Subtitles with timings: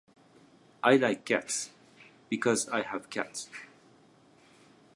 [0.81, 1.69] I like cats.
[2.27, 3.51] Because I have cats.